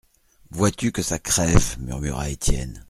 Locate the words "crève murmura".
1.19-2.27